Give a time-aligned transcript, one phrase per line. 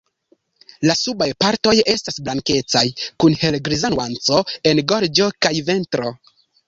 [0.89, 2.83] La subaj partoj estas blankecaj
[3.25, 4.41] kun helgriza nuanco
[4.73, 6.15] en gorĝo kaj ventro.